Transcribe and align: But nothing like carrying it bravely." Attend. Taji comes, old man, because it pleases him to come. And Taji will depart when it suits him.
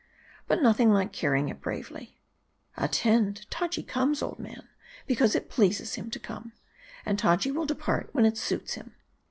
But 0.47 0.63
nothing 0.63 0.91
like 0.91 1.13
carrying 1.13 1.47
it 1.49 1.61
bravely." 1.61 2.17
Attend. 2.85 3.45
Taji 3.51 3.83
comes, 3.83 4.23
old 4.23 4.39
man, 4.39 4.67
because 5.05 5.35
it 5.35 5.47
pleases 5.47 5.93
him 5.93 6.09
to 6.09 6.17
come. 6.19 6.53
And 7.05 7.19
Taji 7.19 7.51
will 7.51 7.67
depart 7.67 8.09
when 8.11 8.25
it 8.25 8.35
suits 8.35 8.73
him. 8.73 8.95